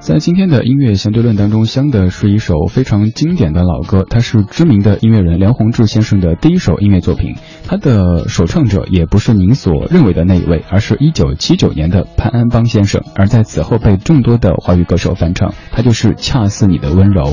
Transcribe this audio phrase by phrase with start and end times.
[0.00, 7.36] 在今天的音乐相对论当中，香的是一首非常经典的老歌，它是知名的音乐人梁鸿志先生的第一首音乐作品。
[7.66, 13.02] 他的首唱者也不是您所认为的那一位，而是一九七九年的潘安邦先生。
[13.14, 17.24] 而在此后被众多的华语歌手翻唱，他就是《恰似你的温柔》。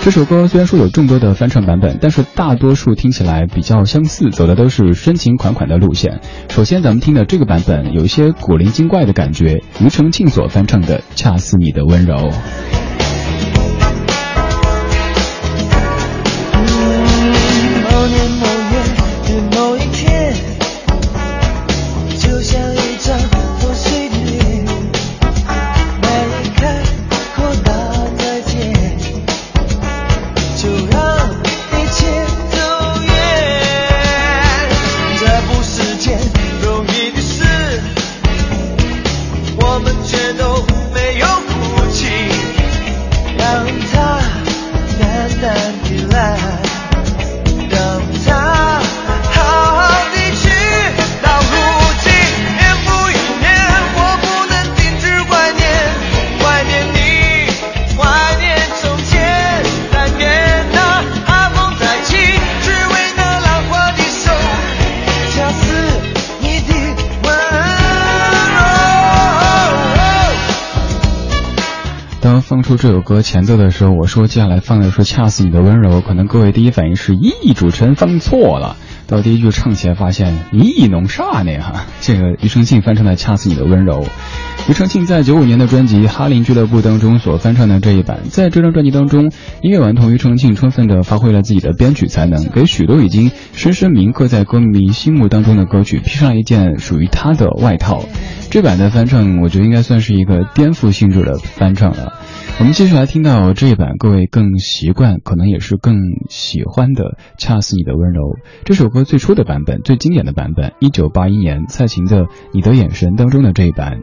[0.00, 6.20] 这首歌虽然说有众多的翻唱版本，但是大多数听起来比较相似，走的都是深情款款的路线。
[6.48, 11.94] 首先咱们听的这个版本有一些古灵精怪的感觉，庾澄庆所翻唱的《恰似你的温》。
[12.04, 12.30] 某
[72.26, 78.76] 刚放出这首歌前奏的时候，我说接下来放的是《恰似你的温柔》，可能各位第一反应是“咦，主持人放错了”。
[79.06, 84.02] 到第一句唱起来，发现“咦，弄啥呢？”哈，这个庾澄庆翻唱的《恰似你的温柔》。
[84.66, 89.30] 庾澄庆在九五年的专辑《哈林俱乐部》当中所翻唱的这一版，在这张专辑当中，
[89.62, 98.02] 音乐顽童庾澄庆充分的发挥了自己的编曲才能，给许多已经深深铭刻在歌迷心目当中的歌曲披上了一件属于他的外套。
[98.50, 102.14] 这版的翻唱，我觉得应该算是一个颠覆性质的翻唱了。
[102.58, 105.94] 我们继续来听到这一版各位更习惯，可能也是更
[106.28, 107.04] 喜欢的
[107.38, 108.22] 《恰似你的温柔》
[108.64, 112.22] 这首歌最初的版本，最经典的版本，一九八一年蔡琴的
[112.52, 113.98] 《你的眼神》当中的这一版《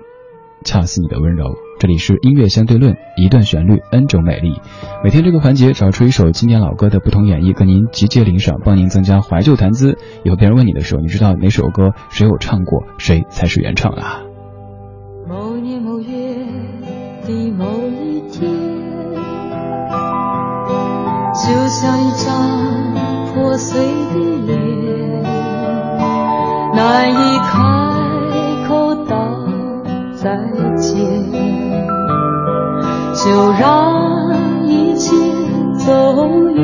[0.64, 1.46] 恰似你的温柔》。
[1.80, 4.60] 这里是音乐相对论，一段旋律，N 种美丽。
[5.04, 9.98] 每天这个环节找出一首经典老歌的不同演绎，跟您集结领赏，帮您增加怀旧谈资。
[10.24, 14.22] 以后别人问你的时候，你知道哪首歌谁有唱过，谁才是原唱啊？
[15.28, 16.36] 某年某月
[17.26, 18.50] 的某一天，
[21.34, 22.94] 就像一张
[23.34, 25.24] 破碎的脸，
[26.76, 27.73] 难以开
[33.24, 35.16] 就让一切
[35.78, 36.63] 走远。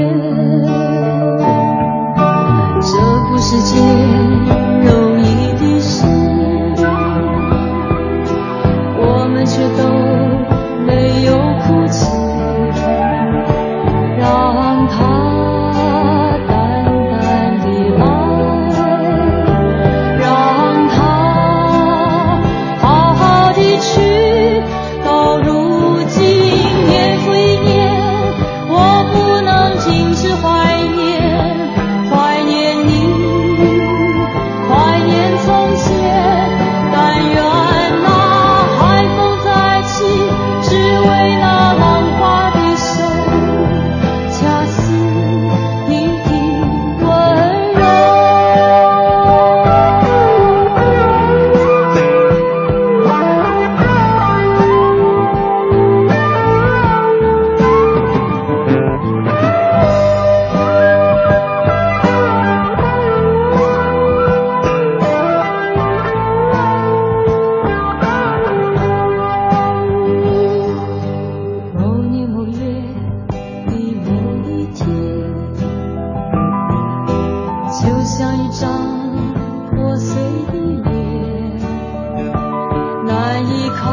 [83.49, 83.85] 一开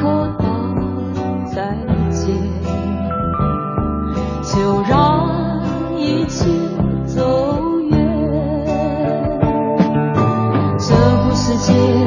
[0.00, 0.44] 口道
[1.52, 1.76] 再
[2.10, 2.54] 见。
[4.54, 6.46] 就让一切
[7.06, 7.60] 走
[7.90, 7.98] 远。
[10.78, 12.03] 这不是件